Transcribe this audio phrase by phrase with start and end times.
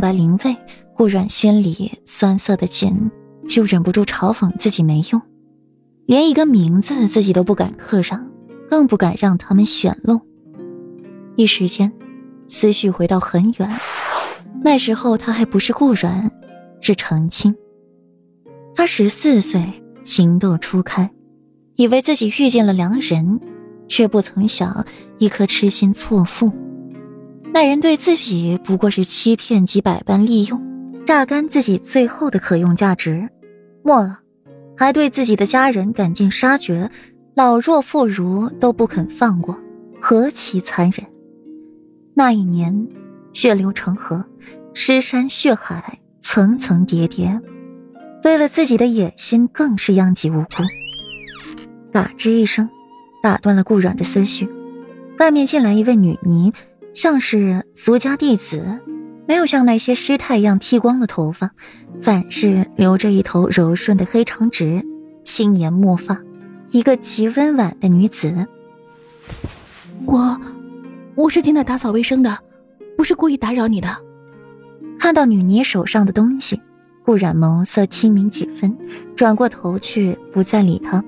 [0.00, 0.56] 白灵位，
[0.94, 3.10] 顾阮心里酸涩的紧，
[3.48, 5.20] 就忍不住嘲讽自己没用，
[6.06, 8.26] 连一个名字自己都不敢刻上，
[8.68, 10.20] 更不敢让他们显露。
[11.36, 11.92] 一时间，
[12.48, 13.80] 思绪回到很远，
[14.62, 16.30] 那时候他还不是顾阮，
[16.80, 17.54] 是程青。
[18.74, 21.10] 他十四岁，情窦初开，
[21.76, 23.40] 以为自己遇见了良人，
[23.88, 24.86] 却不曾想
[25.18, 26.52] 一颗痴心错付。
[27.56, 30.60] 那人对自己不过是欺骗及百般利用，
[31.06, 33.30] 榨干自己最后的可用价值，
[33.82, 34.20] 末了，
[34.76, 36.90] 还对自己的家人赶尽杀绝，
[37.34, 39.58] 老弱妇孺都不肯放过，
[39.98, 41.06] 何其残忍！
[42.12, 42.88] 那一年，
[43.32, 44.22] 血流成河，
[44.74, 47.40] 尸山血海，层层叠叠。
[48.24, 50.62] 为了自己的野心，更是殃及无辜。
[51.90, 52.68] 嘎吱一声，
[53.22, 54.46] 打断了顾阮的思绪。
[55.18, 56.52] 外面进来一位女尼，
[56.96, 58.80] 像是俗家弟子，
[59.28, 61.50] 没有像那些师太一样剃光了头发，
[62.00, 64.82] 反是留着一头柔顺的黑长直，
[65.22, 66.18] 轻颜墨发，
[66.70, 68.46] 一个极温婉的女子。
[70.06, 70.40] 我，
[71.14, 72.38] 我是进来打扫卫生的，
[72.96, 73.88] 不是故意打扰你的。
[74.98, 76.58] 看到女尼手上的东西。
[77.04, 78.76] 顾染眸色清明几分，
[79.14, 81.04] 转过头去，不再理她。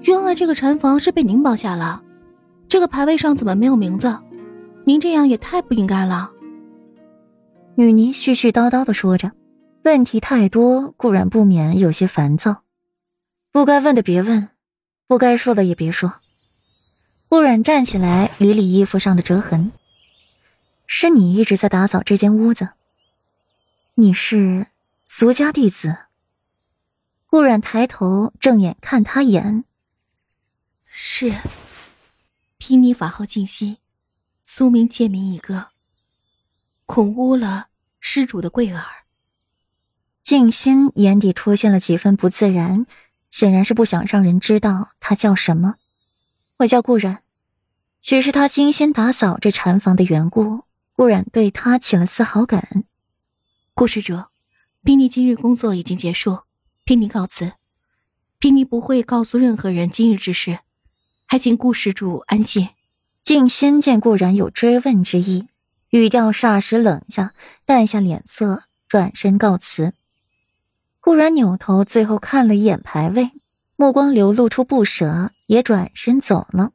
[0.00, 2.02] 原来这个禅房是被您包下了，
[2.72, 4.18] 这个牌位上怎么没有名字？
[4.86, 6.32] 您这样也太不应该了。
[7.74, 9.32] 女尼絮絮叨叨的说着，
[9.84, 12.62] 问题太多，顾然不免有些烦躁。
[13.50, 14.48] 不该问的别问，
[15.06, 16.14] 不该说的也别说。
[17.28, 19.70] 顾然站起来，理理衣服上的折痕。
[20.86, 22.70] 是你一直在打扫这间屋子。
[23.96, 24.68] 你是
[25.06, 25.94] 俗家弟子。
[27.26, 29.64] 顾然抬头正眼看他眼。
[30.86, 31.34] 是。
[32.64, 33.78] 披尼法号静心，
[34.44, 35.70] 苏明贱民一个。
[36.86, 37.66] 恐污了
[37.98, 38.84] 施主的贵耳。
[40.22, 42.86] 静心眼底出现了几分不自然，
[43.30, 45.74] 显然是不想让人知道他叫什么。
[46.58, 47.24] 我叫顾然，
[48.00, 52.84] 许是他精心打扫这禅房的缘故，顾然对他起了丝好感。
[53.74, 54.26] 顾施主，
[54.84, 56.42] 宾尼今日工作已经结束，
[56.84, 57.54] 宾尼告辞。
[58.38, 60.60] 宾尼不会告诉任何人今日之事，
[61.32, 62.68] 还请顾施主安心。
[63.24, 65.48] 静心见顾然有追问之意，
[65.88, 67.32] 语调霎时冷下，
[67.64, 69.94] 淡下脸色，转身告辞。
[71.00, 73.30] 顾然扭头，最后看了一眼牌位，
[73.76, 76.72] 目光流露出不舍，也转身走了。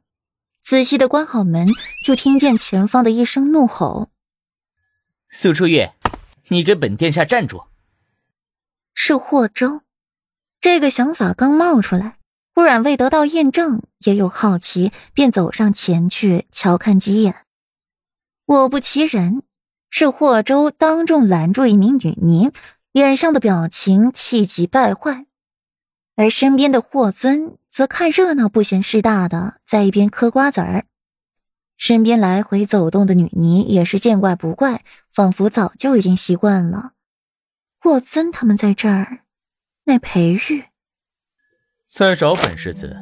[0.60, 1.68] 仔细的关好门，
[2.04, 4.10] 就听见前方的一声怒吼
[5.30, 5.94] ：“苏初月！”
[6.50, 7.66] 你给本殿下站住！
[8.92, 9.82] 是霍州，
[10.60, 12.17] 这个想法刚冒出来，
[12.58, 17.46] 突然未得到验证，也有好奇，便走上前去瞧看几眼。
[18.46, 19.42] 果不其然，
[19.90, 22.50] 是霍州当众拦住一名女尼，
[22.90, 25.26] 脸上的表情气急败坏，
[26.16, 30.84] 而身边的霍尊则看热闹不嫌事大的，在一边嗑瓜子儿。
[31.76, 34.82] 身边来回走动的女尼也是见怪不怪，
[35.12, 36.94] 仿佛早就已经习惯了。
[37.78, 39.20] 霍尊他们在这儿，
[39.84, 40.64] 那裴玉
[41.90, 42.94] 在找本世子。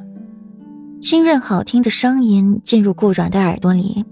[1.01, 4.05] 清润好听的声音进入顾阮的耳朵里，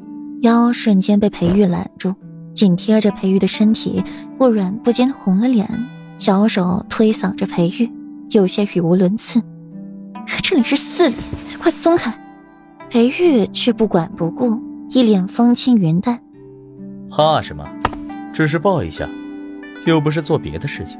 [0.42, 2.12] 腰瞬间被裴玉揽住，
[2.52, 4.02] 紧贴着裴玉的身体。
[4.36, 5.68] 顾阮不禁红了脸，
[6.18, 7.88] 小手推搡着裴玉，
[8.30, 9.40] 有些语无伦次
[10.42, 11.14] ：“这里是寺里，
[11.60, 12.12] 快松开！”
[12.90, 14.60] 裴玉却不管不顾，
[14.90, 16.20] 一脸风轻云淡。
[17.08, 17.64] 怕什么？
[18.34, 19.08] 只是抱一下，
[19.86, 20.98] 又不是做别的事情。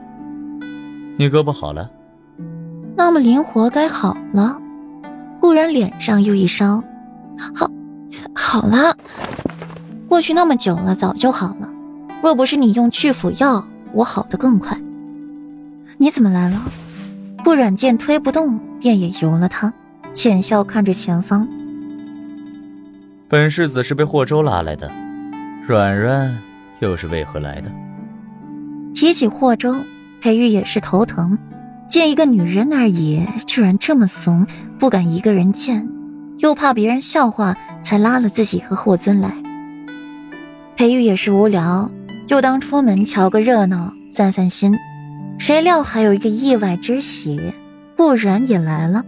[1.16, 1.90] 你胳膊好了？
[2.96, 4.58] 那么灵活该好了。
[5.40, 6.82] 顾然脸上又一烧，
[7.54, 7.70] 好，
[8.34, 8.96] 好了。
[10.08, 11.68] 过去那么久了，早就好了。
[12.22, 14.78] 若不是你用去腐药，我好的更快。
[15.98, 16.62] 你怎么来了？
[17.44, 19.72] 顾软见推不动，便也由了他，
[20.14, 21.46] 浅笑看着前方。
[23.28, 24.90] 本世子是被霍州拉来的，
[25.66, 26.38] 软软
[26.78, 27.70] 又是为何来的？
[28.94, 29.74] 提起霍州，
[30.22, 31.36] 裴玉也是头疼。
[31.94, 34.48] 见一个女人而已，居然这么怂，
[34.80, 35.88] 不敢一个人见，
[36.38, 39.32] 又怕别人笑话，才拉了自己和霍尊来。
[40.74, 41.88] 裴玉也是无聊，
[42.26, 44.74] 就当出门瞧个热闹，散散心。
[45.38, 47.40] 谁料还有一个意外之喜，
[47.96, 49.04] 顾然也来了。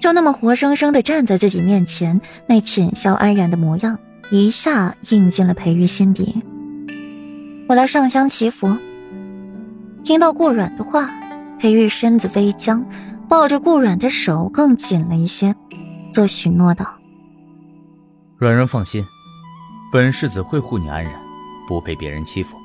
[0.00, 3.98] 就那么活生生的站在自己面前，那浅笑安然的模样，
[4.30, 6.40] 一下印进了裴玉心底。
[7.68, 8.76] 我来上香祈福。
[10.04, 11.10] 听到顾软的话，
[11.58, 12.84] 裴玉身子微僵，
[13.28, 15.54] 抱着顾软的手更紧了一些，
[16.10, 16.86] 做许诺道
[18.36, 19.04] ：“软软放心，
[19.92, 21.12] 本世子会护你安然。
[21.66, 22.56] 不被别人欺负。